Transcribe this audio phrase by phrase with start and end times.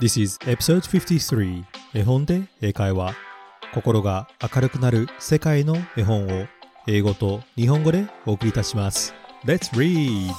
[0.00, 1.62] This is episode 53
[1.92, 3.14] 絵本で英会話。
[3.74, 6.46] 心が明るくなる世界の絵本を
[6.86, 9.12] 英語と日本語でお送りいたします。
[9.44, 10.32] Let's read!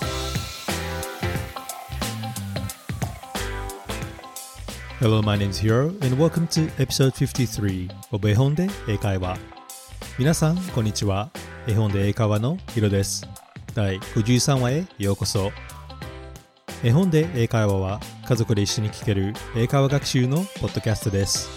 [5.00, 9.38] Hello, my name is Hiro and welcome to episode 53 of 絵本で英会話。
[10.18, 11.30] 皆さん、こんにちは。
[11.68, 13.30] 絵本で英会話のヒロです。
[13.76, 15.52] 第53話へようこそ。
[16.84, 18.00] 絵本で英会話は
[18.32, 21.50] 家族で一緒に聞ける英会話学習のポッドキャストです。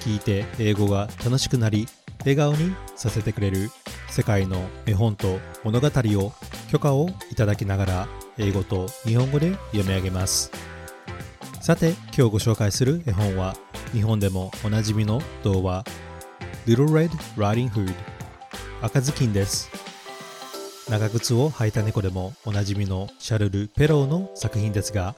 [0.00, 1.86] 聞いて英語が楽しくなり
[2.20, 3.68] 笑顔にさせてくれる
[4.08, 6.32] 世界の絵本と物語を
[6.72, 8.08] 許可をいただきながら
[8.38, 10.50] 英語と日本語で読み上げます。
[11.60, 13.54] さて今日ご紹介する絵本は
[13.92, 15.84] 日本でもおなじみの童話
[16.66, 17.92] Little Red Riding Hood
[18.80, 19.70] 赤ずきんです。
[20.88, 25.14] 長靴を履いた猫でもおなじみのシャルル・ペローの作品ですが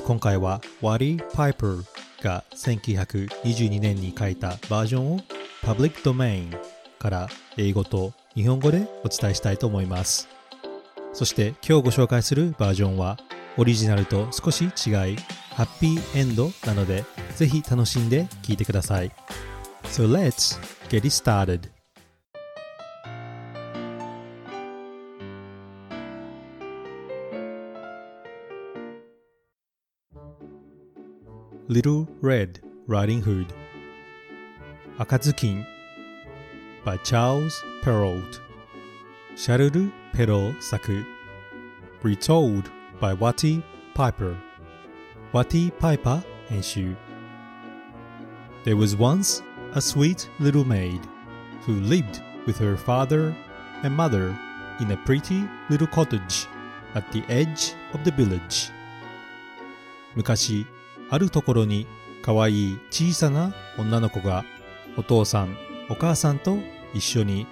[0.00, 1.84] 今回はワリー・パイパー
[2.22, 5.20] が1922年に書いたバージョンを
[5.62, 6.56] Public Domain
[6.98, 10.28] から英語と日本語でお伝えしたいと思います。
[11.12, 13.16] そして今日ご紹介するバージョンは
[13.56, 14.70] オリジナルと少し違い
[15.54, 17.04] ハッピーエンドなので
[17.36, 19.10] ぜひ楽しんで聴いてください。
[19.84, 21.75] So let's get started.
[31.68, 33.52] Little Red Riding Hood.
[35.00, 35.66] Akatsukin
[36.84, 38.40] by Charles Perrault.
[39.34, 41.04] Charles Perrault Saku.
[42.04, 44.36] Retold by Wati Piper.
[45.34, 46.96] Wati Piper enshu.
[48.62, 51.00] There was once a sweet little maid
[51.62, 53.34] who lived with her father
[53.82, 54.38] and mother
[54.78, 56.46] in a pretty little cottage
[56.94, 58.70] at the edge of the village.
[60.14, 60.64] 昔
[61.10, 61.86] あるところに
[62.22, 64.44] かわいい小さな女の子が
[64.96, 65.56] お父さん
[65.88, 66.58] お母さんと
[66.94, 67.46] 一緒に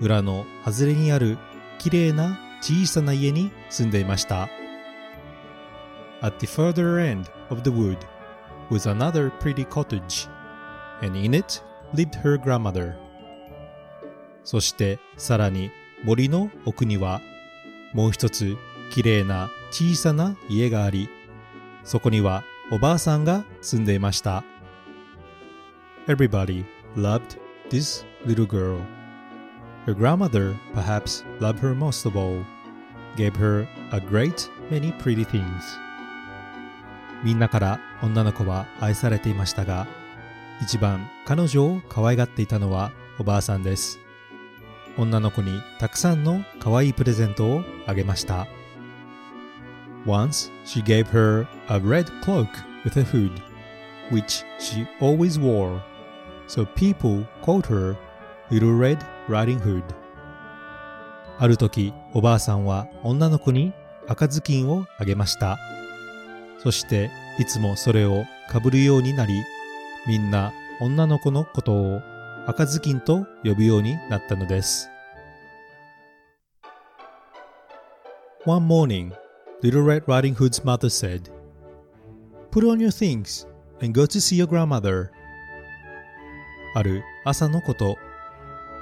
[0.00, 1.38] 村の外れにある
[1.78, 4.48] きれいな小さな家に住んでいました。
[6.22, 7.98] At the further end of the wood
[8.70, 10.28] was another pretty cottage
[11.02, 11.62] and in it
[11.94, 12.94] lived her grandmother.
[14.42, 15.70] そしてさらに
[16.02, 17.20] 森の奥には
[17.92, 18.56] もう一つ
[18.90, 21.08] きれいな小さな家があり
[21.82, 24.42] そこにはおばあさんが住んでいました。
[26.06, 26.64] Everybody
[26.96, 27.38] loved
[27.68, 28.78] this little girl.
[29.86, 32.42] Her grandmother perhaps loved her most of all,
[33.16, 35.44] gave her a great many pretty things.
[37.22, 39.86] みんなから女の子は愛されていましたが、
[40.62, 43.98] 一番彼女を可愛がっていたのはおばあさんです。
[44.96, 48.46] 女の子にたくさんの可愛いプレゼントをあげました。
[50.06, 52.48] Once she gave her a red cloak
[52.84, 53.40] with a hood,
[54.10, 55.80] which she always wore,
[56.46, 57.96] so people called her
[58.50, 58.98] Little Red
[59.28, 59.82] Riding Hood.
[61.38, 63.72] ある時、おばあさんは女の子に
[64.06, 65.58] 赤ずきんをあげました。
[66.58, 69.42] そしていつもそれをかぶるようになり、
[70.06, 72.00] みんな女の子のことを
[72.46, 74.90] 赤ずきんと呼ぶようになったのです。
[78.46, 79.12] One morning,
[79.64, 81.30] Little Red Riding Hood's mother said,
[82.50, 83.46] Put on your things
[83.80, 85.10] and go to see your grandmother.
[86.74, 87.96] ある朝のこと、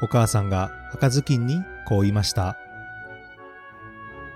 [0.03, 2.57] お母さんが赤ずきんにこう言いました。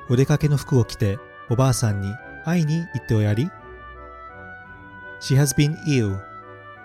[0.09, 1.19] お出かけの服を着て
[1.51, 2.15] おばあさんに
[2.45, 3.51] 会いに行っておやり
[5.21, 6.17] She has been ill.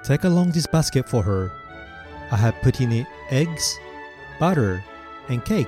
[0.03, 1.51] Take along this basket for her.
[2.31, 3.77] I have put in it eggs,
[4.39, 4.81] butter,
[5.29, 5.67] and cake,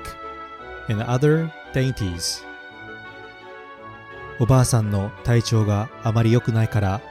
[0.89, 2.43] and other dainties.
[4.43, 7.01] おばあさんの体調があまり良くないから、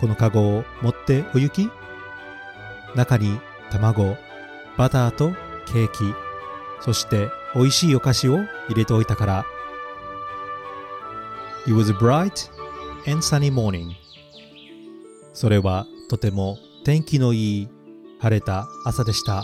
[0.00, 1.70] このカゴを持ってお行き？
[2.94, 3.40] 中に
[3.70, 4.18] 卵、
[4.76, 5.30] バターと
[5.64, 6.14] ケーキ、
[6.82, 8.36] そして美味しいお菓子を
[8.68, 9.46] 入れておいたから。
[11.66, 12.50] It was a bright
[13.10, 13.92] and sunny morning.
[15.32, 17.68] それはとても天気のいい
[18.20, 19.42] 晴れた朝でした。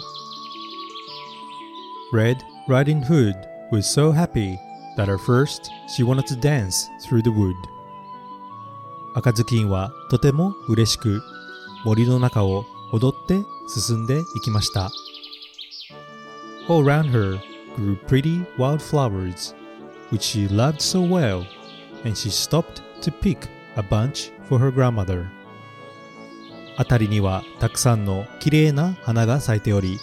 [2.13, 2.37] Red
[2.69, 3.35] Riding Hood
[3.73, 4.59] was so happy
[4.97, 7.55] that at first she wanted to dance through the wood.
[9.15, 11.23] 赤ずきんはとても嬉しく
[11.85, 14.91] 森の中を踊って進んでいきました。
[16.69, 17.41] All around her
[17.77, 19.55] grew pretty wild flowers,
[20.11, 21.45] which she loved so well,
[22.05, 25.27] and she stopped to pick a bunch for her grandmother.
[26.77, 29.99] あたりにはたくさんの綺麗な花が咲いており、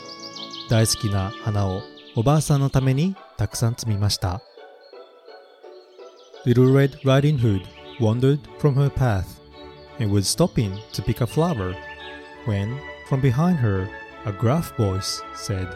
[0.69, 1.81] 大好きな花を
[2.15, 4.41] おばあさんのためにたくさん摘みました。
[6.47, 7.67] Little Red Riding Hood
[7.99, 9.41] wandered from her path
[9.99, 11.75] and was stopping to pick a flower
[12.45, 12.79] when,
[13.09, 13.89] from behind her,
[14.25, 15.67] a gruff voice said,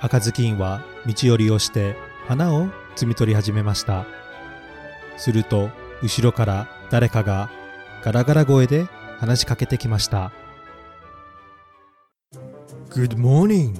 [0.00, 1.96] 赤ずきんは道寄りをして
[2.28, 4.06] 花を摘み取り始めました。
[5.16, 5.70] すると、
[6.04, 7.50] 後ろから誰かが
[8.04, 8.84] ガラガラ声で
[9.18, 10.30] 話しかけてきました。
[12.90, 13.74] Good morning,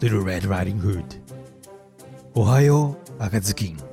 [0.00, 1.04] little Red Riding Hood.
[2.34, 3.89] おはよう、赤ずきん。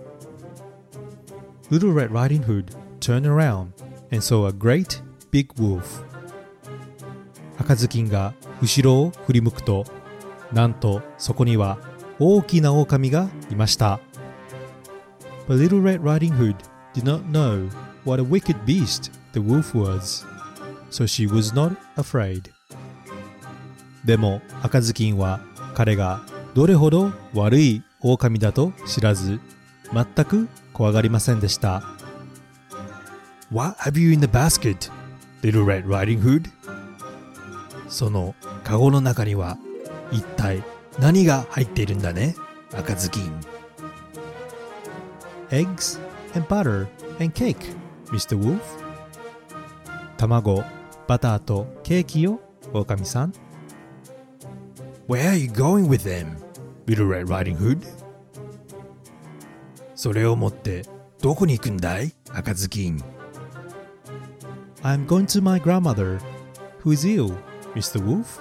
[1.70, 3.74] Little Red Riding Hood turned around
[4.10, 6.02] and saw a great big wolf.
[7.60, 9.86] 赤ずきんが後ろを振り向くと、
[10.54, 11.78] なんとそこには
[12.20, 14.00] 大きな狼がいました。
[15.50, 16.56] But Little Red Riding Hood
[16.94, 17.70] did not know
[18.06, 20.26] what a wicked beast the wolf was,
[20.90, 22.44] so she was not afraid.
[24.06, 25.42] でも赤ずきんは
[25.74, 26.22] 彼が
[26.54, 29.42] どれほど悪い狼だと知らず、
[29.94, 31.84] 全く怖がりませんでした。
[33.52, 34.92] What have you in the basket,
[35.42, 36.50] Little Red Riding Hood?
[37.88, 39.58] そのカゴの中には
[40.12, 40.62] 一体
[41.00, 42.36] 何が入っているんだね
[42.74, 43.32] 赤ずきん
[45.50, 46.00] Eggs
[46.36, 46.88] and butter
[47.22, 47.56] and cake,
[48.08, 48.38] Mr.
[48.38, 48.60] Wolf
[50.18, 50.66] 卵、
[51.08, 52.42] バターとケーキよ、
[52.74, 53.34] 狼さん
[55.08, 56.36] Where are you going with them,
[56.86, 57.88] Little Red Riding Hood?
[59.98, 60.86] それを持って
[61.22, 63.04] どこに行くんだい赤ずきん
[64.84, 66.20] I'm going to my grandmother,
[66.84, 67.36] who is ill,
[67.74, 68.00] Mr.
[68.00, 68.40] Wolf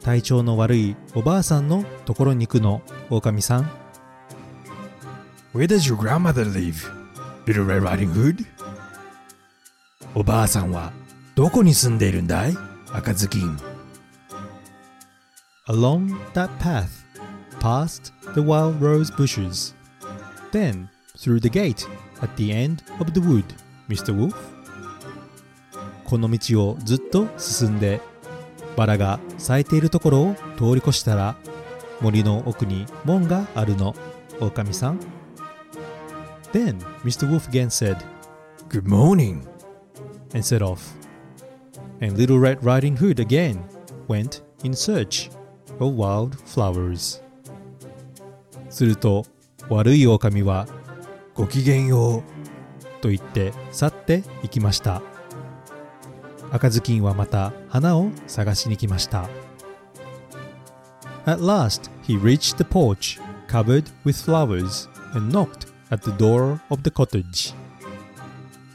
[0.00, 3.70] 体調の悪いおばあさんのところに行くの、狼さん。
[5.54, 6.74] Where does your grandmother live,
[7.46, 8.44] Little Red Riding Hood?
[10.16, 10.92] おばあさんは
[11.36, 12.54] どこに住んでいるんだい
[12.92, 13.56] 赤ずきん。
[15.68, 16.88] Along that path,
[17.60, 19.75] past the wild rose bushes,
[20.52, 21.86] then through the gate
[22.22, 23.44] at the end of the wood,
[23.88, 24.14] Mr.
[24.14, 24.34] Wolf.
[26.04, 28.00] この道をずっと進んで
[28.76, 31.36] バラが咲いているところを通り越したら
[32.00, 33.94] 森の奥に門があるの
[34.40, 35.00] 狼さん
[36.52, 37.28] Then Mr.
[37.28, 37.96] Wolf again said
[38.68, 39.46] Good morning
[40.32, 40.94] and set off
[42.00, 43.64] and Little Red Riding Hood again
[44.06, 45.30] went in search
[45.80, 47.20] of wild flowers
[48.70, 49.24] すると
[49.68, 50.66] 悪い狼は
[51.34, 55.02] ごきげんようと言って去って行きました
[56.52, 59.28] 赤ずきんはまた花を探しに来ました。
[61.26, 66.90] At last, he reached the porch covered with flowers and knocked at the door of the
[66.90, 67.54] cottage.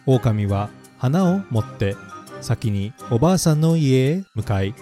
[0.05, 1.95] 狼は花を持って
[2.41, 4.75] 先におばあさんの家へ向かい、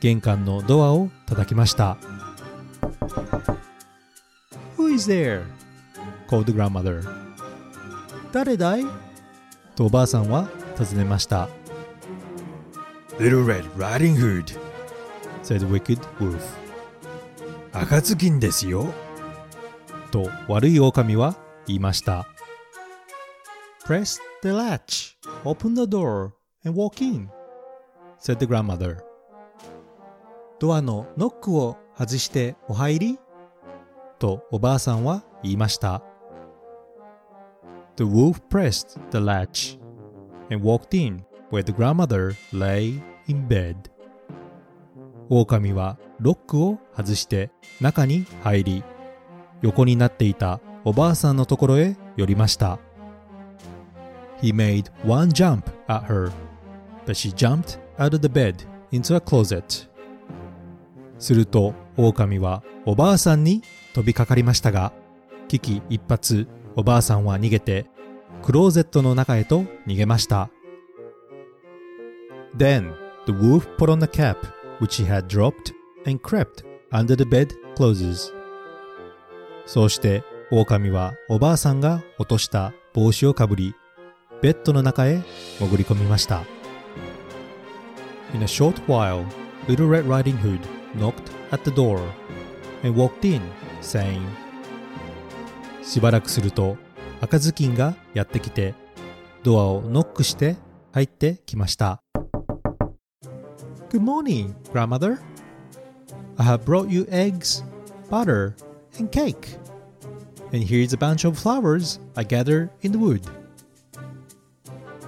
[0.00, 1.96] 玄関のドアを叩きました。
[5.00, 5.44] Is there?
[6.28, 7.02] called the grandmother.
[8.32, 8.84] 誰だい
[9.74, 11.48] とおばあさんは尋ねました。
[13.18, 14.58] Little Red Riding Hood,
[15.42, 16.38] said Wicked Wolf.
[17.72, 18.92] 赤ずきんですよ。
[20.10, 21.34] と悪い狼は
[21.66, 22.26] 言いました。
[23.86, 26.32] Press the latch, open the door,
[26.62, 27.30] and walk in,
[28.20, 28.98] said the grandmother.
[30.58, 33.18] ドアのノックを外してお入り
[34.20, 36.02] とおばあさんは言いました。
[37.96, 39.80] The wolf pressed the latch
[40.50, 43.74] and walked in where the grandmother lay in bed.
[45.28, 47.50] 狼はロックを外して
[47.80, 48.84] 中に入り、
[49.62, 52.78] 横になっていたおばあさんのところへ寄りました。
[54.42, 56.30] He made one jump at her,
[57.06, 59.88] but she jumped out of the bed into a closet.
[61.18, 63.62] すると狼はおばあさんに
[63.94, 64.92] 飛びかかりましたが、
[65.48, 67.86] 危機一髪おばあさんは逃げて
[68.42, 70.50] クローゼットの中へと逃げました。
[72.56, 72.92] Then
[73.26, 74.38] the wolf put on the cap
[74.80, 75.72] which he had dropped
[76.06, 78.32] and crept under the bed clothes.
[79.66, 83.74] そうして狼はおばあさんが落とした帽子をかぶり、
[84.42, 85.22] ベッドの中へ
[85.58, 86.44] 潜り込みました。
[88.34, 89.24] In a short while,
[89.68, 90.60] Little Red Riding Hood
[90.96, 92.00] knocked at the door
[92.82, 93.40] and walked in,
[93.80, 94.22] saying,
[95.82, 96.76] しばらくすると
[97.20, 98.74] 赤ずきんがやってきて、
[99.42, 100.56] ドアをノックして
[100.92, 102.02] 入ってきました。
[103.90, 105.18] Good morning, grandmother.
[106.36, 107.64] I have brought you eggs,
[108.08, 108.54] butter,
[108.98, 109.58] and cake.
[110.52, 113.22] And here's a bunch of flowers I gathered in the wood.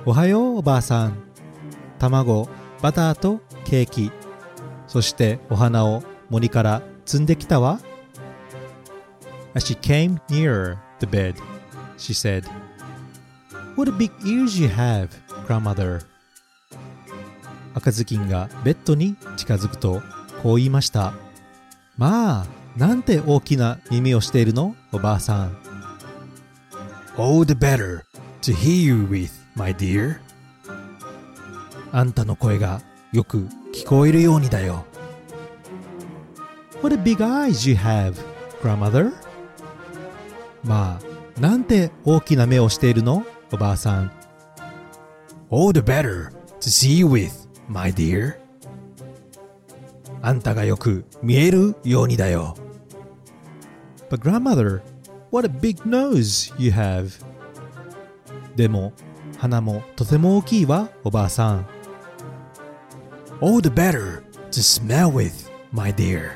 [0.04, 1.16] おはようおばあさん。
[1.98, 2.48] 卵、
[2.82, 4.10] バターとケーキ。
[4.88, 7.80] そしてお花を森から摘んできたわ。
[9.53, 11.35] As she came nearer the bed,
[11.97, 12.45] she said,
[13.75, 15.09] What a big ears you have,
[15.47, 16.01] grandmother.
[17.73, 20.01] 赤ずきんがベッドに近づくと
[20.41, 21.13] こう言いました。
[21.97, 25.57] まあ、なんて大きな耳をしているのおばあさん。
[27.17, 28.01] All the better
[28.41, 30.19] to hear you with, my dear.
[31.91, 34.85] あんたの声がよく聞こえるようにだよ。
[36.81, 38.13] What a big eyes you have,
[38.61, 39.13] grandmother.
[40.64, 41.00] ま
[41.36, 44.12] あ、なんて大きな目をしているのおばあさん。
[45.50, 48.36] All the better to see you with, my dear.
[50.22, 52.56] あんたがよく見えるようにだよ。
[54.08, 54.82] But grandmother,
[55.30, 57.22] what a big nose you have.
[58.54, 58.92] でも、
[59.38, 61.66] 鼻もとても大きいわ、おばあさん。
[63.40, 66.30] All the better to smell with, my dear.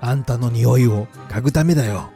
[0.00, 2.10] あんたの匂いを嗅ぐためだよ。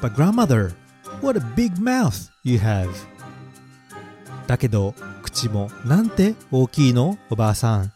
[0.00, 0.72] But grandmother,
[1.20, 2.90] what a big mouth you have.
[4.46, 7.92] だけど、口もなんて大きいのおばあさん。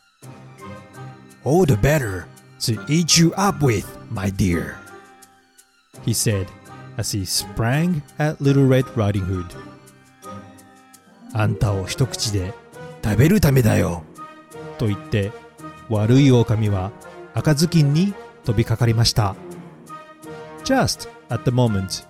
[1.45, 2.25] All the better
[2.61, 4.75] to eat you up with, my dear.
[6.04, 6.47] He said
[6.97, 9.47] as he sprang at Little Red Riding Hood.
[11.33, 12.52] あんたを一口で
[13.04, 14.02] 食べるためだよ。
[14.78, 15.33] と言って、
[15.88, 16.90] 悪い狼は
[17.35, 18.14] 赤ずきんに
[18.45, 19.37] 飛びかかりました。
[20.64, 22.06] Just at the moment,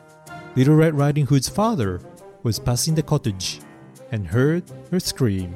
[0.56, 2.00] Little Red Riding Hood's father
[2.42, 3.60] was passing the cottage
[4.10, 5.54] and heard her scream.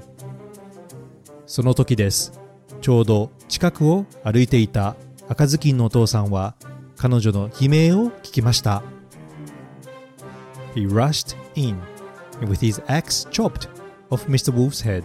[1.47, 2.41] その時です。
[2.81, 4.97] ちょうど近くを歩いていた
[5.29, 6.55] 赤ずきんのお父さんは
[6.97, 8.83] 彼女の悲鳴を聞きました。
[10.75, 11.79] He rushed in
[12.41, 13.69] and with his axe chopped
[14.11, 14.53] off Mr.
[14.53, 15.05] Wolf's head.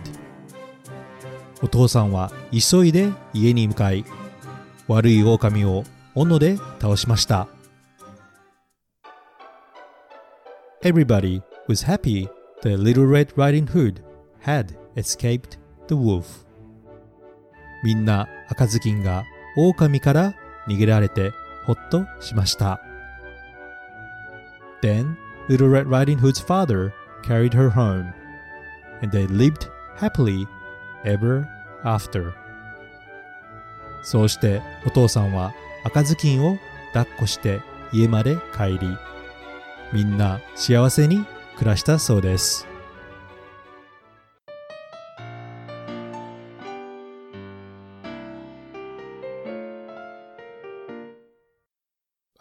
[1.62, 4.06] お父さんは急いで家に向かい
[4.88, 5.84] 悪い狼を
[6.16, 7.48] 斧で倒しました。
[10.82, 12.30] Everybody was happy
[12.62, 14.02] that Little Red Riding Hood
[14.40, 15.58] had escaped
[15.88, 16.46] the wolf.
[17.84, 19.26] みんな赤ずきんが
[19.58, 20.34] 狼から
[20.70, 21.34] 逃げられて
[21.66, 22.80] ほっとしました。
[24.82, 25.18] Then
[25.50, 26.94] Little Red Riding Hood's father
[27.24, 28.14] carried her home,
[29.02, 30.48] and they lived happily
[31.04, 31.46] ever
[31.84, 32.32] after.
[34.02, 36.58] そうしてお父さんは赤ずきんを
[36.94, 37.60] 抱っこして
[37.92, 38.98] 家まで帰り、
[39.92, 41.26] みんな幸せに
[41.58, 42.68] 暮らしたそうです。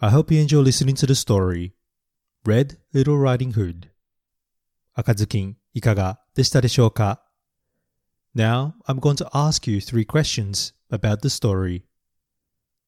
[0.01, 1.73] I hope you enjoy listening to the story
[2.45, 3.89] Red Little Riding Hood
[4.93, 7.21] 赤ずきんいかがでしたでしょうか
[8.33, 11.83] Now I'm going to ask you three questions about the story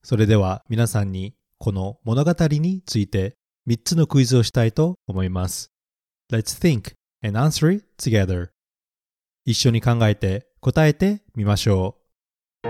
[0.04, 3.36] それでは皆さんにこの物語について
[3.68, 5.72] 3つのクイズをしたいと思います
[6.32, 8.50] Let's think and answer it together
[9.46, 11.98] 一緒に考えて答えてみましょ
[12.64, 12.68] う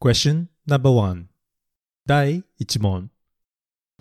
[0.00, 1.28] Question number one
[2.06, 3.10] 第1問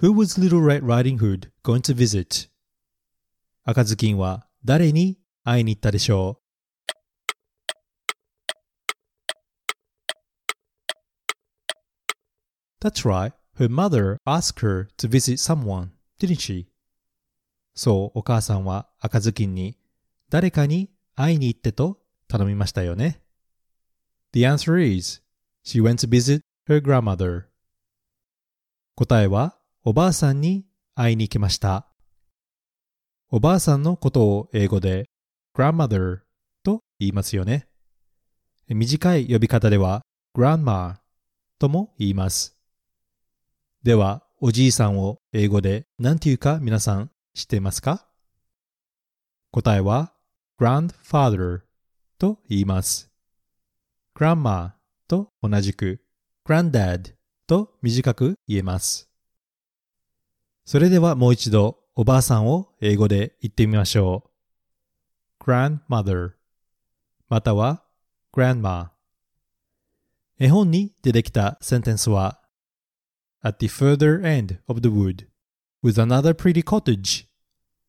[0.02, 2.50] Who was Little Red Riding Hood going to visit?
[3.64, 6.42] 赤ずきんは誰に会いに行ったでしょう
[12.82, 13.41] That's right.
[13.62, 16.66] Her mother asked her to visit someone, didn't she?
[17.76, 19.78] そう、お母さんは赤ずきんに
[20.32, 23.22] 誰かに会いに行ってと頼みましたよね。
[24.34, 25.22] The answer is,
[25.64, 27.44] she went to visit her grandmother.
[28.96, 30.66] 答えは、おばあさんに
[30.96, 31.86] 会いに行きました。
[33.30, 35.06] おばあさんのことを英語で
[35.56, 36.22] grandmother
[36.64, 37.68] と言いますよね。
[38.68, 40.02] 短い呼び方では
[40.36, 40.96] grandma
[41.60, 42.61] とも言います。
[43.84, 48.06] では、おじいさんを英語で何て言うか皆さん知っていますか？
[49.52, 50.14] 答えは
[50.60, 51.62] grandfather
[52.20, 53.10] と言います。
[54.16, 54.74] grandma
[55.08, 56.00] と同じく
[56.46, 57.16] granddad
[57.48, 59.10] と短く言えます。
[60.64, 64.30] それではもう一度おばあさんを英語で言ってみましょ
[65.40, 65.44] う。
[65.44, 66.34] grandmother
[67.30, 67.84] または
[68.32, 68.90] grandma
[70.38, 72.41] 絵本に出てきたセンテンスは
[73.44, 75.28] At the further end of the wood
[75.82, 77.28] was another pretty cottage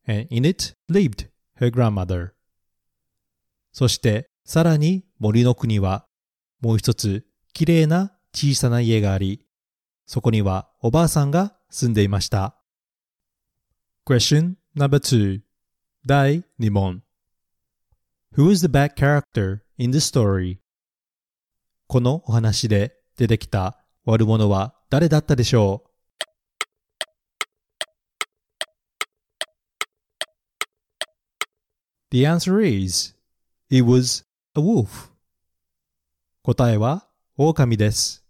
[0.06, 2.32] and in it lived her grandmother
[3.72, 6.06] そしてさらに森の国は
[6.60, 9.44] もう一つきれいな小さな家があり
[10.06, 12.56] そこにはおばあさんが住んでいました。
[14.04, 15.40] Question number two
[16.06, 17.02] 第2問
[18.36, 20.58] Who is the bad character in the story?
[21.86, 25.90] このお話で出てきた悪者は誰だったでしょう
[32.10, 33.16] ？The answer is
[33.70, 35.08] It was a wolf.
[36.42, 37.08] 答えは
[37.38, 38.22] 狼です。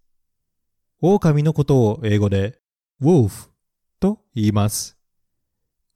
[1.01, 2.61] 狼のことを英語で
[3.03, 3.49] wolf
[3.99, 4.97] と言います。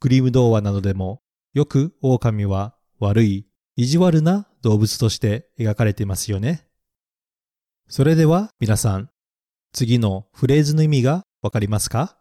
[0.01, 1.23] クリーム童話などでも
[1.55, 3.47] よく狼は悪い、
[3.77, 6.67] 意地悪な動物として描かれていますよね。
[7.87, 9.11] それでは皆さん
[9.77, 12.17] 次のフレーズの意味がわかりますか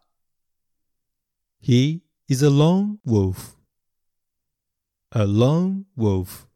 [1.64, 3.56] ?He is a lone wolf.
[5.10, 6.48] a lone wolf.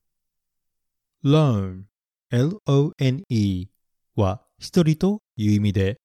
[1.24, 1.84] lone,
[2.30, 3.68] l-o-n-e
[4.14, 5.98] は一人という意味で、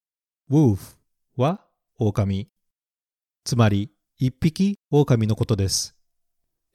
[0.50, 0.96] wolf
[1.36, 1.66] は
[2.00, 2.48] 狼。
[3.44, 5.94] つまり、一匹狼のことです。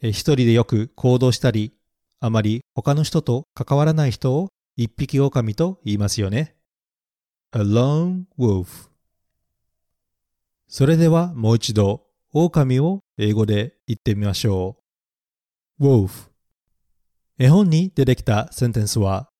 [0.03, 1.73] 一人でよく行動したり、
[2.21, 6.60] あまり他の人と関わらない人を一匹狼と言いますよね。
[7.52, 8.88] A lone wolf
[10.69, 14.76] それではもう一度、狼を英語で言ってみましょ
[15.80, 15.85] う。
[15.85, 16.30] wolf
[17.38, 19.30] 絵本に出てきたセンテンスは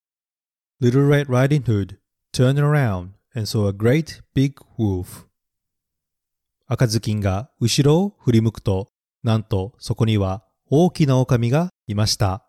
[0.83, 1.99] Little Red Riding Hood
[2.33, 5.27] turned around and saw a great big wolf
[6.67, 8.89] 赤ずきんが後ろを振り向くと、
[9.23, 12.45] なんとそこには大きな狼がいました。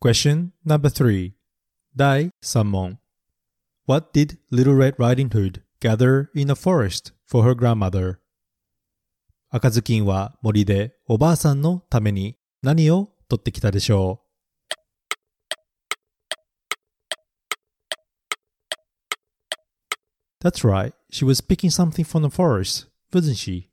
[0.00, 1.32] Question number three
[1.96, 3.00] 第3問
[3.88, 8.18] What did Little Red Riding Hood gather in the forest for her grandmother?
[9.48, 14.22] 赤ずきんは森でおばあさんのために何を取ってきたでしょ
[20.42, 20.92] う That's right.
[21.12, 23.68] She was picking something from the forest, wasn't she?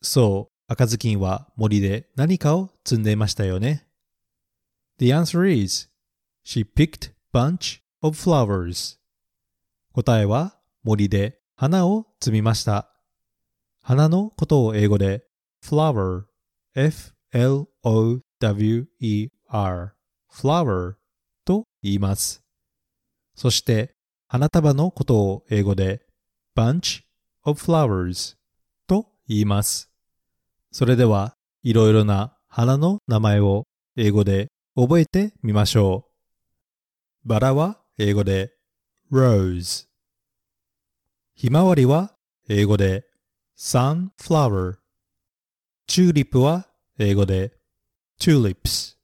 [0.00, 3.86] そう、赤ずきんは森で何かを積んでいましたよね。
[4.96, 5.90] The answer is,
[6.42, 8.98] she picked bunch of flowers.
[9.94, 12.90] 答えは森で花を摘みました。
[13.80, 15.24] 花のことを英語で
[15.64, 16.24] flower,
[16.74, 17.72] f-l-o-w-e-r,
[20.30, 20.94] flower
[21.46, 22.42] と言います。
[23.34, 23.94] そして
[24.28, 26.02] 花束のことを英語で
[26.54, 27.04] bunch
[27.42, 28.36] of flowers
[28.86, 29.90] と言います。
[30.72, 33.64] それでは、いろいろな花の名前を
[33.96, 36.04] 英語で覚えてみましょ
[37.24, 37.28] う。
[37.28, 38.52] バラは英語で
[39.12, 39.86] rose。
[41.36, 42.16] ひまわりは
[42.48, 43.04] 英語で
[43.56, 44.78] sunflower。
[45.86, 46.66] チューリップは
[46.98, 47.52] 英語で
[48.18, 48.96] tulips。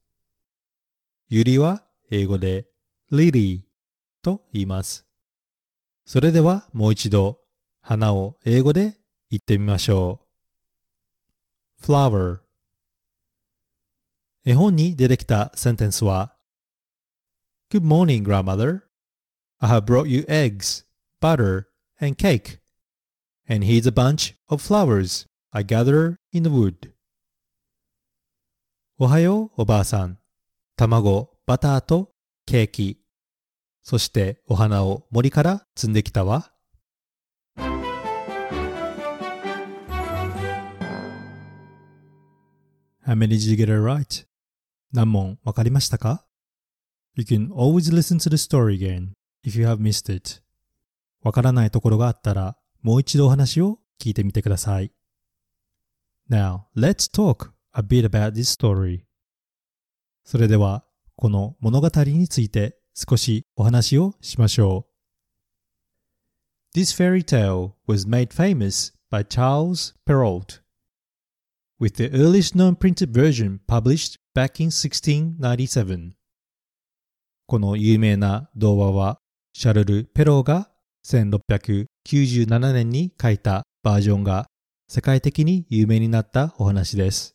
[1.29, 2.67] ユリは英語で
[3.13, 3.61] lily
[4.23, 5.07] と言います。
[6.05, 7.39] それではもう一度
[7.81, 8.97] 花を英語で
[9.31, 10.19] 言ってみましょ
[11.81, 11.85] う。
[11.87, 12.41] flower
[14.45, 16.35] 絵本に出てきたセンテンスは
[17.73, 18.83] Good morning, grandmother.
[19.61, 20.83] I have brought you eggs,
[21.21, 21.69] butter,
[22.01, 22.59] and cake.
[23.49, 26.93] And here's a bunch of flowers I gather in the wood.
[28.99, 30.19] おはよう、おばあさん。
[30.75, 32.11] 卵、バターと
[32.45, 32.99] ケーキ、
[33.85, 36.53] そしてお花を森から摘んできたわ。
[43.07, 44.27] How many did you get it right?
[44.93, 46.27] 何問わかりましたか
[47.15, 50.43] ?You can always listen to the story again if you have missed it.
[51.23, 54.93] わからないところがあったらもう一度お話を聞いてみてください。
[56.31, 59.05] Now, let's talk a bit about this story.
[60.25, 60.85] それでは、
[61.17, 64.87] この物語について少しお話をしましょ
[66.75, 66.79] う。
[66.79, 70.61] This fairy tale was made famous by Charles Perrault,
[71.81, 76.15] with the earliest known printed version published back in 1697.
[77.51, 79.19] この有名な童話は、
[79.55, 80.71] シャルル・ペローが
[81.05, 84.47] 1697年に書いたバージョンが
[84.87, 87.35] 世界的に有名になったお話です。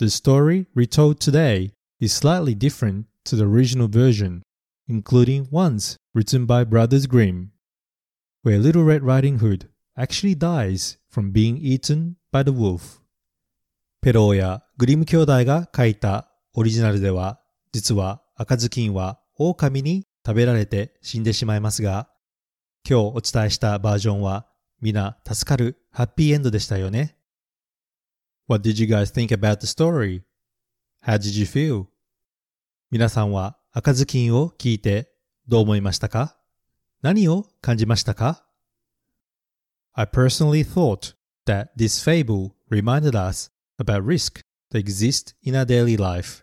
[0.00, 4.40] The story retold today is slightly different to the original version,
[4.88, 7.50] including ones written by Brothers Grimm,
[8.42, 13.00] where Little Red Riding Hood actually dies from being eaten by the wolf.
[14.00, 17.38] ペローやグリム兄弟が書いたオリジナルでは、
[17.70, 22.08] 実は赤ずきんは狼に食べられて死んでしまいますが、
[22.88, 24.46] 今日お伝えしたバージョンは
[24.80, 27.18] 皆助かるハッピーエンドでしたよね。
[28.48, 30.22] What did you guys think about the story?
[31.04, 31.84] How did you feel?
[32.90, 35.12] 皆さんは赤ずきんを聞いて
[35.46, 36.38] どう思いましたか
[37.02, 38.46] 何を感じましたか
[39.92, 44.40] I personally thought that this fable reminded us about risk
[44.72, 46.42] that exist in our daily life.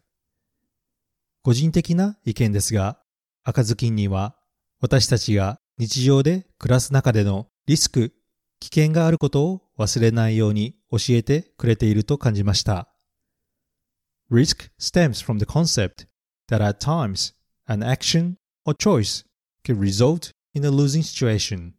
[1.48, 3.00] 個人的な意見ですが、
[3.46, 4.36] 赤ずきんには
[4.82, 8.12] 私たちが日常で暮らす中でのリスク、
[8.60, 12.90] 危険があることを忘れないように教えてくれていると感じました。
[14.30, 16.06] risk stems from the concept
[16.50, 17.34] that at times
[17.68, 18.34] an action
[18.66, 19.26] or choice
[19.64, 21.72] can result in a losing situation.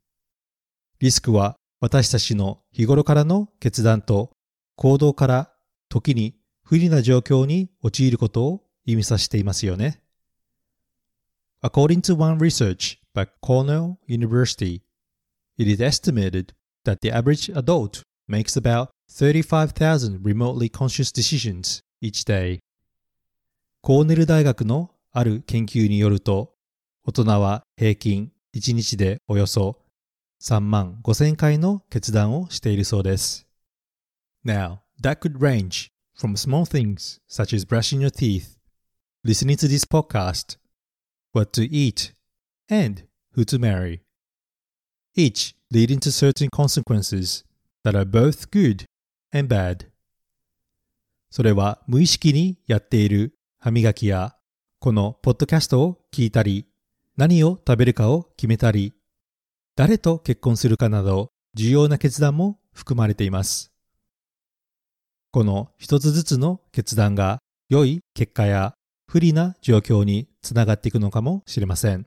[0.98, 4.30] リスクは私たちの日頃からの決断と
[4.76, 5.52] 行動から
[5.90, 10.00] 時に不利な状況に陥ることを意味させていますよね。
[11.62, 14.80] According to one research by Cornell University,
[15.58, 22.60] it is estimated that the average adult makes about 35,000 remotely conscious decisions each day.
[23.82, 26.54] コーネル大学のある研究によると、
[27.04, 29.82] 大人は平均1日でおよそ
[30.40, 33.46] 3万5000回の決断をしているそうです。
[34.46, 38.57] Now, that could range from small things such as brushing your teeth,
[39.24, 40.56] listening to this podcast,
[41.32, 42.12] what to eat,
[42.70, 43.02] and
[43.32, 44.02] who to marry.
[45.16, 47.42] Each leading to certain consequences
[47.84, 48.84] that are both good
[49.32, 49.86] and bad.
[51.30, 54.36] それは無意識にやっている歯磨きや
[54.78, 56.66] このポッドキャストを聞いたり
[57.16, 58.94] 何を食べるかを決めたり
[59.76, 63.72] 誰と結婚するかなど重要な決断も含まれています。
[65.32, 68.74] この一つずつの決断が良い結果や
[69.08, 72.06] 不利な状況につながっていくのかもしれません。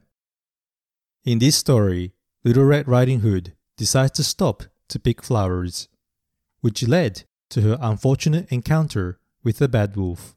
[1.24, 2.12] In this story,
[2.44, 5.88] Little Red Riding Hood decides to stop to pick flowers,
[6.62, 10.36] which led to her unfortunate encounter with the bad wolf.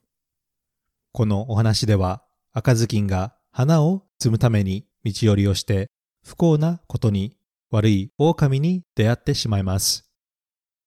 [1.12, 5.92] このお話では赤ずきんが花を摘むために道寄りをして
[6.24, 7.38] 不幸なことに
[7.70, 10.10] 悪い狼に出会ってしまいます。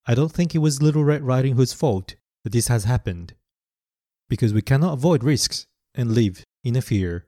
[0.03, 3.38] I don't think it was Little Red Riding Hood's fault that this has happened,
[4.29, 7.23] because we cannot avoid risks and live in a fear.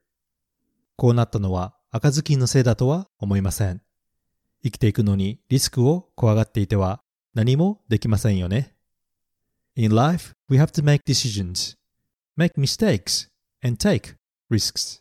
[0.96, 3.82] こうなったのは赤ずきんのせいだとは思いません。
[4.62, 7.00] 生きていくのにリスクを怖がっていては
[7.34, 8.74] 何もできませんよね。
[9.76, 11.76] In life, we have to make decisions,
[12.36, 13.28] make mistakes,
[13.64, 14.16] and take
[14.50, 15.00] risks.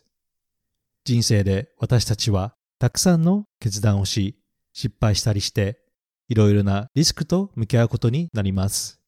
[1.04, 4.36] 人生で私たちはたくさんの決断をし、
[4.72, 5.80] 失敗したりして、
[6.28, 9.00] いろいろなリスクと向き合うことになります。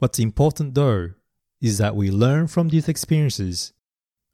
[0.00, 1.19] What's important though
[1.60, 3.72] is that we learn from these experiences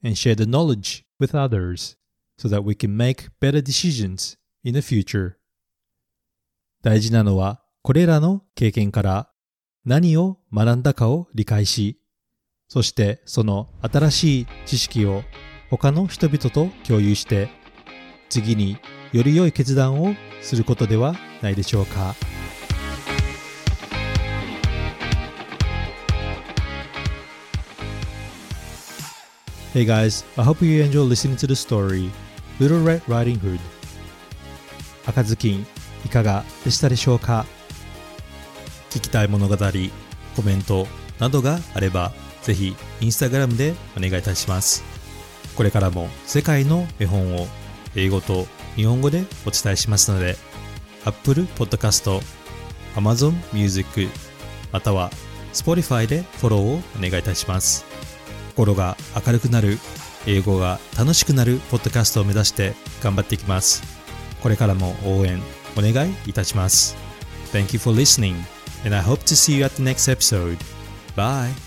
[0.02, 1.96] and share the knowledge with others
[2.38, 5.36] so that we can make better decisions in the future.
[6.82, 9.30] 大事なのはこれらの経験から
[9.84, 12.00] 何を学んだかを理解し、
[12.68, 15.22] そしてその新しい知識を
[15.70, 17.48] 他の人々と共有して
[18.28, 18.78] 次に
[19.12, 22.36] より良い決断をすることではないでしょうか。
[29.76, 32.10] Hey guys, I hope you enjoy listening to the story
[32.58, 33.60] Little Red Riding Hood.
[35.06, 35.66] 赤ずきん
[36.02, 37.44] いかがでしたでしょうか
[38.88, 39.54] 聞きたい物語、
[40.34, 40.86] コメント
[41.18, 44.82] などがあればぜひインスタグラムでお願いいたします。
[45.58, 47.46] これからも世界の絵本を
[47.94, 50.36] 英語と日本語でお伝えしますので
[51.04, 52.18] Apple Podcast、
[52.94, 54.08] Amazon Music
[54.72, 55.10] または
[55.52, 57.95] Spotify でフォローをお願いいたします。
[58.57, 59.79] 心が明るくなる
[60.27, 63.83] 英語が楽しくなるポッドキャストを目指して頑張っていきます
[64.42, 65.42] これからも応援
[65.77, 66.97] お願いいたします
[67.53, 68.35] Thank you for listening
[68.85, 70.59] and I hope to see you at the next episode.
[71.14, 71.65] Bye